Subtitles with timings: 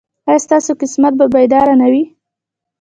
[0.27, 2.03] ایا ستاسو قسمت به بیدار نه وي؟